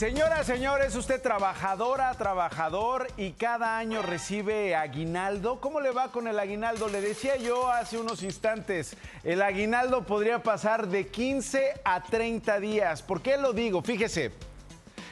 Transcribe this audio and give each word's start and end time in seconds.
Señora, 0.00 0.44
señor, 0.44 0.80
¿es 0.80 0.96
usted 0.96 1.20
trabajadora, 1.20 2.14
trabajador 2.14 3.06
y 3.18 3.32
cada 3.32 3.76
año 3.76 4.00
recibe 4.00 4.74
aguinaldo? 4.74 5.60
¿Cómo 5.60 5.78
le 5.82 5.90
va 5.90 6.10
con 6.10 6.26
el 6.26 6.38
aguinaldo? 6.38 6.88
Le 6.88 7.02
decía 7.02 7.36
yo 7.36 7.68
hace 7.68 7.98
unos 7.98 8.22
instantes, 8.22 8.96
el 9.24 9.42
aguinaldo 9.42 10.06
podría 10.06 10.42
pasar 10.42 10.88
de 10.88 11.08
15 11.08 11.82
a 11.84 12.02
30 12.02 12.60
días. 12.60 13.02
¿Por 13.02 13.20
qué 13.20 13.36
lo 13.36 13.52
digo? 13.52 13.82
Fíjese. 13.82 14.32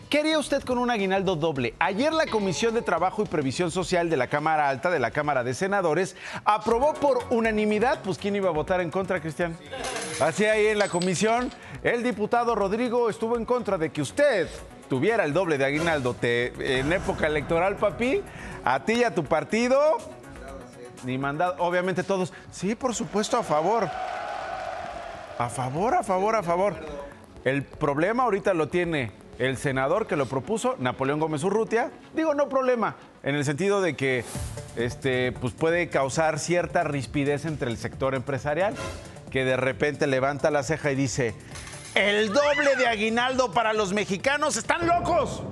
¿Qué 0.09 0.21
haría 0.21 0.39
usted 0.39 0.63
con 0.63 0.79
un 0.79 0.91
aguinaldo 0.91 1.37
doble? 1.37 1.75
Ayer 1.81 2.15
la 2.15 2.25
Comisión 2.25 2.73
de 2.73 2.81
Trabajo 2.81 3.23
y 3.23 3.27
Previsión 3.27 3.71
Social 3.71 4.09
de 4.09 4.17
la 4.17 4.29
Cámara 4.29 4.71
Alta, 4.71 4.89
de 4.89 5.01
la 5.01 5.11
Cámara 5.11 5.45
de 5.45 5.53
Senadores, 5.53 6.17
aprobó 6.47 6.95
por 6.95 7.27
unanimidad, 7.29 8.01
pues 8.03 8.17
¿quién 8.17 8.37
iba 8.37 8.49
a 8.49 8.53
votar 8.53 8.81
en 8.81 8.91
contra, 8.91 9.21
Cristian? 9.21 9.55
Así 10.19 10.47
ahí 10.47 10.69
en 10.69 10.79
la 10.79 10.89
comisión, 10.89 11.53
el 11.83 12.03
diputado 12.03 12.55
Rodrigo 12.55 13.11
estuvo 13.11 13.37
en 13.37 13.45
contra 13.45 13.77
de 13.77 13.91
que 13.91 14.01
usted 14.01 14.49
tuviera 14.89 15.25
el 15.25 15.33
doble 15.33 15.59
de 15.59 15.65
aguinaldo 15.65 16.15
te- 16.15 16.79
en 16.81 16.93
época 16.93 17.27
electoral, 17.27 17.77
papi, 17.77 18.23
a 18.65 18.85
ti 18.85 18.95
y 18.95 19.05
a 19.05 19.15
tu 19.15 19.25
partido, 19.25 19.79
ni 21.05 21.19
mandado, 21.19 21.55
obviamente 21.59 22.03
todos, 22.03 22.33
sí, 22.51 22.75
por 22.75 22.95
supuesto, 22.95 23.37
a 23.37 23.43
favor. 23.43 23.89
A 25.39 25.49
favor, 25.49 25.95
a 25.95 26.03
favor, 26.03 26.35
a 26.37 26.43
favor. 26.43 26.75
El 27.45 27.63
problema 27.63 28.25
ahorita 28.25 28.55
lo 28.55 28.69
tiene 28.69 29.13
el 29.39 29.57
senador 29.57 30.09
que 30.09 30.17
lo 30.17 30.27
propuso, 30.27 30.75
Napoleón 30.81 31.21
Gómez 31.21 31.45
Urrutia. 31.45 31.93
Digo, 32.15 32.35
no 32.35 32.49
problema, 32.49 32.97
en 33.23 33.37
el 33.37 33.45
sentido 33.45 33.81
de 33.81 33.95
que 33.95 34.25
este, 34.77 35.31
pues 35.33 35.53
puede 35.55 35.89
causar 35.91 36.41
cierta 36.41 36.83
rispidez 36.83 37.45
entre 37.45 37.71
el 37.71 37.77
sector 37.77 38.17
empresarial, 38.17 38.75
que 39.31 39.45
de 39.45 39.57
repente 39.57 40.09
levanta 40.09 40.51
la 40.51 40.65
ceja 40.65 40.91
y 40.91 40.97
dice, 40.97 41.35
el 41.95 42.33
doble 42.33 42.77
de 42.77 42.87
aguinaldo 42.87 43.53
para 43.53 43.73
los 43.73 43.93
mexicanos, 43.93 44.57
están 44.57 44.87
locos. 44.87 45.43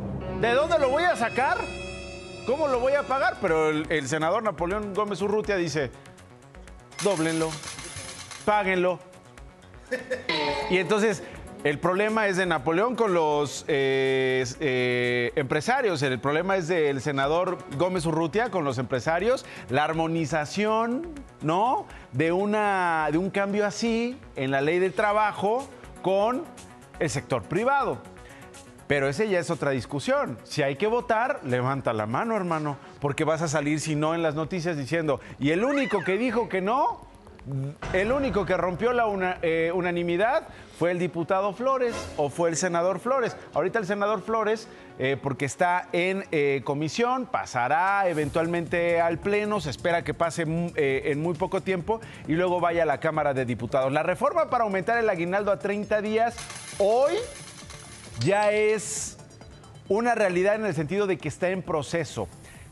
¿De 0.41 0.53
dónde 0.53 0.79
lo 0.79 0.91
voy 0.91 1.05
a 1.05 1.17
sacar? 1.17 1.59
¿Cómo 2.47 2.69
lo 2.69 2.79
voy 2.79 2.93
a 2.93 3.03
pagar? 3.03 3.39
Pero 3.41 3.71
el, 3.71 4.09
senador 4.09 4.43
Napoleón 4.43 4.95
Gómez 4.95 5.21
Urrutia 5.23 5.57
dice, 5.57 5.91
dóblenlo, 7.03 7.51
páguenlo. 8.45 9.01
Y 10.71 10.79
entonces 10.79 11.23
el 11.65 11.79
problema 11.79 12.29
es 12.29 12.37
de 12.37 12.47
Napoleón 12.47 12.95
con 12.95 13.15
los 13.15 13.65
eh, 13.67 14.45
eh, 14.61 15.33
empresarios, 15.35 16.03
el 16.03 16.21
problema 16.21 16.57
es 16.57 16.69
del 16.69 17.01
senador 17.01 17.59
Gómez 17.77 18.07
Urrutia 18.07 18.51
con 18.51 18.65
los 18.65 18.79
empresarios, 18.79 19.45
la 19.69 19.85
armonización, 19.85 21.09
¿no? 21.43 21.87
De, 22.13 22.31
una, 22.31 23.09
de 23.11 23.19
un 23.19 23.31
cambio 23.31 23.67
así 23.67 24.17
en 24.37 24.53
la 24.53 24.61
ley 24.61 24.79
del 24.79 24.93
trabajo 24.93 25.69
con 26.03 26.45
el 26.99 27.11
sector 27.11 27.43
privado. 27.43 27.99
Pero 28.87 29.09
ese 29.09 29.29
ya 29.29 29.41
es 29.41 29.51
otra 29.51 29.73
discusión. 29.73 30.39
Si 30.45 30.63
hay 30.63 30.77
que 30.77 30.87
votar, 30.87 31.41
levanta 31.45 31.93
la 31.93 32.07
mano, 32.07 32.37
hermano, 32.37 32.77
porque 33.01 33.25
vas 33.25 33.43
a 33.43 33.49
salir, 33.49 33.81
si 33.81 33.97
no, 33.97 34.15
en 34.15 34.23
las 34.23 34.37
noticias 34.37 34.77
diciendo, 34.77 35.21
y 35.41 35.51
el 35.51 35.65
único 35.65 36.05
que 36.05 36.17
dijo 36.17 36.49
que 36.49 36.61
no, 36.61 37.01
el 37.93 38.11
único 38.11 38.45
que 38.45 38.57
rompió 38.57 38.93
la 38.93 39.39
eh, 39.43 39.71
unanimidad 39.73 40.49
fue 40.79 40.91
el 40.91 40.99
diputado 40.99 41.53
Flores 41.53 41.95
o 42.17 42.29
fue 42.29 42.51
el 42.51 42.57
senador 42.57 42.99
Flores. 42.99 43.37
Ahorita 43.55 43.79
el 43.79 43.87
senador 43.87 44.21
Flores, 44.23 44.69
eh, 44.99 45.17
porque 45.23 45.45
está 45.45 45.89
en 45.93 46.25
eh, 46.33 46.63
comisión, 46.65 47.27
pasará 47.27 48.09
eventualmente 48.09 49.01
al 49.01 49.19
Pleno, 49.19 49.61
se 49.61 49.71
espera 49.71 50.03
que 50.03 50.13
pase 50.13 50.45
mm, 50.45 50.73
en 50.77 51.23
muy 51.23 51.35
poco 51.35 51.61
tiempo 51.61 52.01
y 52.27 52.33
luego 52.33 52.61
vaya 52.61 52.83
a 52.83 52.87
la 52.87 52.99
Cámara 52.99 53.33
de 53.33 53.45
Diputados. 53.45 53.93
La 53.93 54.03
reforma 54.03 54.51
para 54.51 54.65
aumentar 54.65 54.99
el 54.99 55.09
aguinaldo 55.09 55.53
a 55.53 55.59
30 55.59 56.03
días 56.03 56.37
hoy 56.79 57.15
ya 58.21 58.51
es 58.51 59.19
una 59.89 60.17
realidad 60.17 60.57
en 60.57 60.67
el 60.67 60.75
sentido 60.75 61.07
de 61.07 61.17
que 61.17 61.29
está 61.29 61.51
en 61.51 61.63
proceso. 61.63 62.29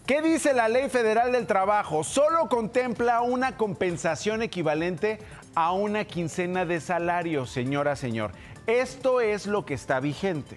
¿Qué 0.07 0.21
dice 0.21 0.53
la 0.53 0.69
Ley 0.69 0.91
Federal 0.91 1.33
del 1.33 1.47
Trabajo? 1.47 2.05
Solo 2.05 2.51
contempla 2.51 3.23
una 3.23 3.57
compensación 3.57 4.43
equivalente 4.43 5.19
a 5.55 5.73
una 5.73 6.05
quincena 6.05 6.67
de 6.67 6.81
salario, 6.81 7.47
señora, 7.47 7.97
señor. 7.97 8.33
Esto 8.67 9.23
es 9.23 9.47
lo 9.47 9.65
que 9.65 9.73
está 9.73 10.01
vigente. 10.01 10.57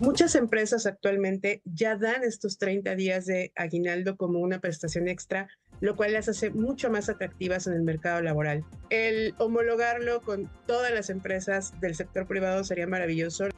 Muchas 0.00 0.34
empresas 0.34 0.86
actualmente 0.86 1.60
ya 1.66 1.94
dan 1.96 2.24
estos 2.24 2.56
30 2.56 2.94
días 2.94 3.26
de 3.26 3.52
aguinaldo 3.54 4.16
como 4.16 4.38
una 4.38 4.60
prestación 4.60 5.06
extra, 5.06 5.48
lo 5.82 5.96
cual 5.96 6.14
las 6.14 6.30
hace 6.30 6.52
mucho 6.52 6.90
más 6.90 7.10
atractivas 7.10 7.66
en 7.66 7.74
el 7.74 7.82
mercado 7.82 8.22
laboral. 8.22 8.64
El 8.88 9.34
homologarlo 9.36 10.22
con 10.22 10.50
todas 10.66 10.90
las 10.90 11.10
empresas 11.10 11.78
del 11.82 11.94
sector 11.96 12.26
privado 12.26 12.64
sería 12.64 12.86
maravilloso, 12.86 13.48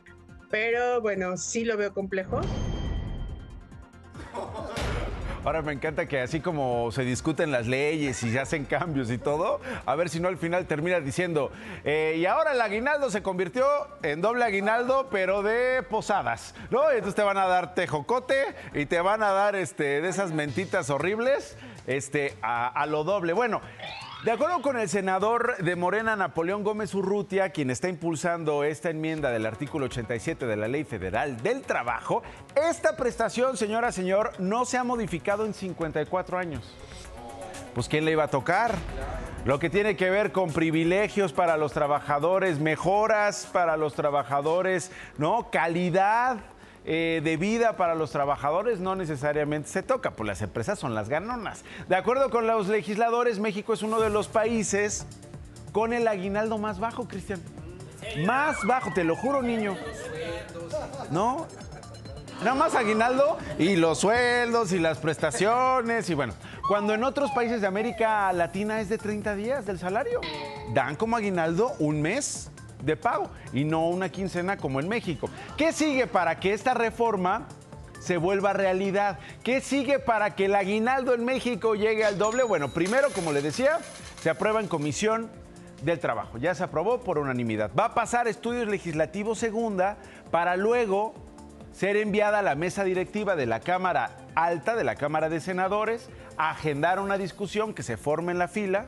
pero 0.50 1.00
bueno, 1.00 1.36
sí 1.36 1.64
lo 1.64 1.76
veo 1.76 1.94
complejo. 1.94 2.40
Ahora 5.46 5.62
me 5.62 5.72
encanta 5.72 6.08
que 6.08 6.20
así 6.20 6.40
como 6.40 6.90
se 6.90 7.04
discuten 7.04 7.52
las 7.52 7.68
leyes 7.68 8.20
y 8.24 8.32
se 8.32 8.40
hacen 8.40 8.64
cambios 8.64 9.12
y 9.12 9.16
todo, 9.16 9.60
a 9.84 9.94
ver 9.94 10.08
si 10.08 10.18
no 10.18 10.26
al 10.26 10.38
final 10.38 10.66
termina 10.66 10.98
diciendo, 10.98 11.52
eh, 11.84 12.16
y 12.18 12.26
ahora 12.26 12.50
el 12.50 12.60
aguinaldo 12.60 13.10
se 13.10 13.22
convirtió 13.22 13.64
en 14.02 14.20
doble 14.20 14.44
aguinaldo, 14.44 15.06
pero 15.08 15.44
de 15.44 15.84
posadas, 15.84 16.52
¿no? 16.72 16.90
Entonces 16.90 17.14
te 17.14 17.22
van 17.22 17.38
a 17.38 17.46
dar 17.46 17.76
tejocote 17.76 18.56
y 18.74 18.86
te 18.86 19.00
van 19.00 19.22
a 19.22 19.30
dar 19.30 19.54
este, 19.54 20.00
de 20.00 20.08
esas 20.08 20.32
mentitas 20.32 20.90
horribles 20.90 21.56
este, 21.86 22.34
a 22.42 22.84
lo 22.86 23.04
doble. 23.04 23.32
Bueno. 23.32 23.60
De 24.26 24.32
acuerdo 24.32 24.60
con 24.60 24.76
el 24.76 24.88
senador 24.88 25.56
de 25.58 25.76
Morena, 25.76 26.16
Napoleón 26.16 26.64
Gómez 26.64 26.92
Urrutia, 26.96 27.50
quien 27.50 27.70
está 27.70 27.88
impulsando 27.88 28.64
esta 28.64 28.90
enmienda 28.90 29.30
del 29.30 29.46
artículo 29.46 29.86
87 29.86 30.46
de 30.46 30.56
la 30.56 30.66
Ley 30.66 30.82
Federal 30.82 31.40
del 31.44 31.62
Trabajo, 31.62 32.24
esta 32.56 32.96
prestación, 32.96 33.56
señora, 33.56 33.92
señor, 33.92 34.32
no 34.40 34.64
se 34.64 34.78
ha 34.78 34.82
modificado 34.82 35.46
en 35.46 35.54
54 35.54 36.38
años. 36.38 36.76
Pues 37.72 37.88
¿quién 37.88 38.04
le 38.04 38.10
iba 38.10 38.24
a 38.24 38.28
tocar? 38.28 38.74
Lo 39.44 39.60
que 39.60 39.70
tiene 39.70 39.96
que 39.96 40.10
ver 40.10 40.32
con 40.32 40.52
privilegios 40.52 41.32
para 41.32 41.56
los 41.56 41.72
trabajadores, 41.72 42.58
mejoras 42.58 43.48
para 43.52 43.76
los 43.76 43.94
trabajadores, 43.94 44.90
¿no? 45.18 45.52
Calidad 45.52 46.38
eh, 46.88 47.20
de 47.24 47.36
vida 47.36 47.76
para 47.76 47.96
los 47.96 48.12
trabajadores 48.12 48.78
no 48.78 48.94
necesariamente 48.94 49.68
se 49.68 49.82
toca, 49.82 50.12
pues 50.12 50.28
las 50.28 50.40
empresas 50.40 50.78
son 50.78 50.94
las 50.94 51.08
ganonas. 51.08 51.64
De 51.88 51.96
acuerdo 51.96 52.30
con 52.30 52.46
los 52.46 52.68
legisladores, 52.68 53.40
México 53.40 53.72
es 53.72 53.82
uno 53.82 53.98
de 53.98 54.08
los 54.08 54.28
países 54.28 55.04
con 55.72 55.92
el 55.92 56.06
aguinaldo 56.06 56.58
más 56.58 56.78
bajo, 56.78 57.08
Cristian. 57.08 57.42
Más 58.24 58.64
bajo, 58.64 58.92
te 58.94 59.02
lo 59.02 59.16
juro, 59.16 59.42
niño. 59.42 59.76
¿No? 61.10 61.48
Nada 62.38 62.54
más 62.54 62.76
aguinaldo 62.76 63.36
y 63.58 63.74
los 63.74 63.98
sueldos 63.98 64.70
y 64.70 64.78
las 64.78 64.98
prestaciones 64.98 66.08
y 66.08 66.14
bueno, 66.14 66.34
cuando 66.68 66.94
en 66.94 67.02
otros 67.02 67.32
países 67.32 67.62
de 67.62 67.66
América 67.66 68.32
Latina 68.32 68.80
es 68.80 68.88
de 68.88 68.98
30 68.98 69.34
días 69.34 69.66
del 69.66 69.80
salario, 69.80 70.20
dan 70.72 70.94
como 70.94 71.16
aguinaldo 71.16 71.72
un 71.80 72.00
mes 72.00 72.50
de 72.82 72.96
pago 72.96 73.30
y 73.52 73.64
no 73.64 73.88
una 73.88 74.08
quincena 74.10 74.56
como 74.56 74.80
en 74.80 74.88
México. 74.88 75.28
¿Qué 75.56 75.72
sigue 75.72 76.06
para 76.06 76.38
que 76.40 76.52
esta 76.52 76.74
reforma 76.74 77.48
se 78.00 78.16
vuelva 78.16 78.52
realidad? 78.52 79.18
¿Qué 79.42 79.60
sigue 79.60 79.98
para 79.98 80.34
que 80.34 80.46
el 80.46 80.54
aguinaldo 80.54 81.14
en 81.14 81.24
México 81.24 81.74
llegue 81.74 82.04
al 82.04 82.18
doble? 82.18 82.42
Bueno, 82.42 82.68
primero, 82.68 83.08
como 83.10 83.32
le 83.32 83.42
decía, 83.42 83.78
se 84.20 84.30
aprueba 84.30 84.60
en 84.60 84.68
comisión 84.68 85.30
del 85.82 85.98
trabajo. 85.98 86.38
Ya 86.38 86.54
se 86.54 86.64
aprobó 86.64 87.00
por 87.00 87.18
unanimidad. 87.18 87.70
Va 87.78 87.86
a 87.86 87.94
pasar 87.94 88.28
estudios 88.28 88.68
legislativos 88.68 89.38
segunda 89.38 89.96
para 90.30 90.56
luego 90.56 91.14
ser 91.72 91.96
enviada 91.96 92.38
a 92.38 92.42
la 92.42 92.54
mesa 92.54 92.84
directiva 92.84 93.36
de 93.36 93.46
la 93.46 93.60
Cámara 93.60 94.16
Alta, 94.34 94.76
de 94.76 94.84
la 94.84 94.96
Cámara 94.96 95.28
de 95.28 95.40
Senadores, 95.40 96.08
a 96.38 96.50
agendar 96.50 97.00
una 97.00 97.18
discusión 97.18 97.74
que 97.74 97.82
se 97.82 97.96
forme 97.96 98.32
en 98.32 98.38
la 98.38 98.48
fila 98.48 98.86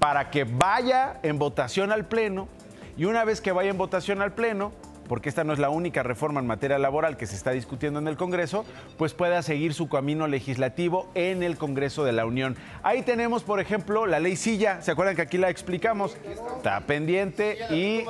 para 0.00 0.30
que 0.30 0.44
vaya 0.44 1.18
en 1.22 1.38
votación 1.38 1.92
al 1.92 2.06
Pleno 2.06 2.48
y 2.98 3.04
una 3.04 3.24
vez 3.24 3.40
que 3.40 3.52
vaya 3.52 3.70
en 3.70 3.78
votación 3.78 4.20
al 4.20 4.34
Pleno, 4.34 4.72
porque 5.08 5.28
esta 5.28 5.44
no 5.44 5.52
es 5.52 5.58
la 5.58 5.70
única 5.70 6.02
reforma 6.02 6.40
en 6.40 6.46
materia 6.46 6.78
laboral 6.78 7.16
que 7.16 7.26
se 7.26 7.36
está 7.36 7.52
discutiendo 7.52 7.98
en 7.98 8.08
el 8.08 8.16
Congreso, 8.16 8.66
pues 8.98 9.14
pueda 9.14 9.40
seguir 9.42 9.72
su 9.72 9.88
camino 9.88 10.26
legislativo 10.26 11.08
en 11.14 11.42
el 11.42 11.56
Congreso 11.56 12.04
de 12.04 12.12
la 12.12 12.26
Unión. 12.26 12.56
Ahí 12.82 13.02
tenemos, 13.02 13.44
por 13.44 13.60
ejemplo, 13.60 14.06
la 14.06 14.20
ley 14.20 14.36
Silla, 14.36 14.82
¿se 14.82 14.90
acuerdan 14.90 15.16
que 15.16 15.22
aquí 15.22 15.38
la 15.38 15.48
explicamos? 15.48 16.16
Está 16.56 16.80
pendiente 16.80 17.58
y 17.70 18.04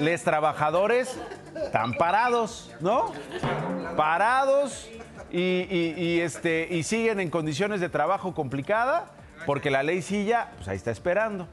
les 0.00 0.24
trabajadores 0.24 1.16
están 1.64 1.94
parados, 1.94 2.74
¿no? 2.80 3.12
Parados 3.96 4.90
este, 5.30 6.68
y 6.70 6.82
siguen 6.82 7.20
en 7.20 7.30
condiciones 7.30 7.80
de 7.80 7.88
trabajo 7.88 8.34
complicada 8.34 9.06
porque 9.46 9.70
la 9.70 9.82
ley 9.82 10.02
Silla, 10.02 10.50
pues 10.56 10.68
ahí 10.68 10.76
está 10.76 10.90
esperando. 10.90 11.48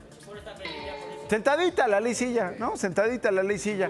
Sentadita 1.33 1.88
la 1.88 2.00
ley 2.00 2.13
silla, 2.13 2.53
¿no? 2.59 2.77
Sentadita 2.77 3.31
la 3.31 3.41
ley 3.41 3.57
silla. 3.57 3.89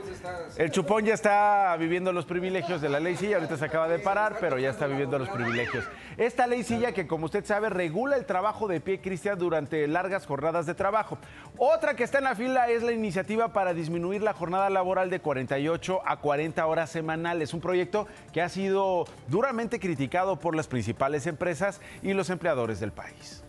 El 0.55 0.71
chupón 0.71 1.03
ya 1.03 1.13
está 1.13 1.75
viviendo 1.77 2.13
los 2.13 2.23
privilegios 2.23 2.79
de 2.79 2.87
la 2.87 3.01
ley 3.01 3.17
silla, 3.17 3.35
ahorita 3.35 3.57
se 3.57 3.65
acaba 3.65 3.89
de 3.89 3.99
parar, 3.99 4.37
pero 4.39 4.57
ya 4.57 4.69
está 4.69 4.87
viviendo 4.87 5.19
los 5.19 5.27
privilegios. 5.27 5.83
Esta 6.15 6.47
ley 6.47 6.63
silla 6.63 6.93
que, 6.93 7.05
como 7.05 7.25
usted 7.25 7.43
sabe, 7.43 7.69
regula 7.69 8.15
el 8.15 8.23
trabajo 8.23 8.69
de 8.69 8.79
pie, 8.79 9.01
Cristian, 9.01 9.37
durante 9.37 9.85
largas 9.89 10.25
jornadas 10.25 10.65
de 10.65 10.73
trabajo. 10.73 11.17
Otra 11.57 11.97
que 11.97 12.05
está 12.05 12.19
en 12.19 12.23
la 12.23 12.35
fila 12.35 12.69
es 12.69 12.81
la 12.81 12.93
iniciativa 12.93 13.51
para 13.51 13.73
disminuir 13.73 14.21
la 14.21 14.31
jornada 14.31 14.69
laboral 14.69 15.09
de 15.09 15.19
48 15.19 16.01
a 16.05 16.21
40 16.21 16.65
horas 16.65 16.91
semanales, 16.91 17.53
un 17.53 17.59
proyecto 17.59 18.07
que 18.31 18.41
ha 18.41 18.47
sido 18.47 19.03
duramente 19.27 19.81
criticado 19.81 20.37
por 20.37 20.55
las 20.55 20.67
principales 20.67 21.27
empresas 21.27 21.81
y 22.03 22.13
los 22.13 22.29
empleadores 22.29 22.79
del 22.79 22.93
país. 22.93 23.43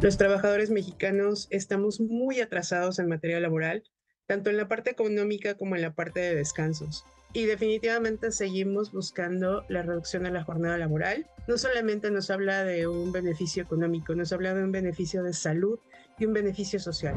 Los 0.00 0.18
trabajadores 0.18 0.70
mexicanos 0.70 1.46
estamos 1.50 2.00
muy 2.00 2.40
atrasados 2.40 2.98
en 2.98 3.08
materia 3.08 3.40
laboral, 3.40 3.84
tanto 4.26 4.50
en 4.50 4.56
la 4.56 4.68
parte 4.68 4.90
económica 4.90 5.54
como 5.56 5.76
en 5.76 5.82
la 5.82 5.94
parte 5.94 6.20
de 6.20 6.34
descansos. 6.34 7.04
Y 7.32 7.46
definitivamente 7.46 8.30
seguimos 8.30 8.92
buscando 8.92 9.64
la 9.68 9.82
reducción 9.82 10.24
de 10.24 10.30
la 10.30 10.44
jornada 10.44 10.78
laboral. 10.78 11.26
No 11.48 11.58
solamente 11.58 12.10
nos 12.10 12.30
habla 12.30 12.64
de 12.64 12.86
un 12.86 13.12
beneficio 13.12 13.62
económico, 13.62 14.14
nos 14.14 14.32
habla 14.32 14.54
de 14.54 14.62
un 14.62 14.72
beneficio 14.72 15.22
de 15.22 15.32
salud 15.32 15.78
y 16.18 16.26
un 16.26 16.32
beneficio 16.32 16.78
social. 16.78 17.14